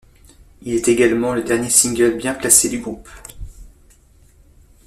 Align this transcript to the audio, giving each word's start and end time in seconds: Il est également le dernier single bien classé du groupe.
Il 0.63 0.73
est 0.73 0.87
également 0.87 1.35
le 1.35 1.43
dernier 1.43 1.69
single 1.69 2.17
bien 2.17 2.33
classé 2.33 2.69
du 2.69 2.79
groupe. 2.79 3.07